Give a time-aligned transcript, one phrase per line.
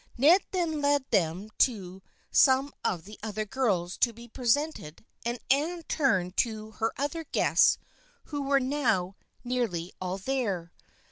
[0.17, 2.01] Ned then led them to
[2.31, 7.77] some of the other girls to be presented and Anne turned to her other guests,
[8.23, 10.71] who were now nearly all there.